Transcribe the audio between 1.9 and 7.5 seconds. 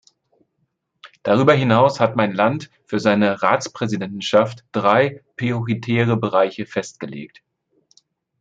hat mein Land für seine Ratspräsidentschaft drei prioritäre Bereiche festgelegt.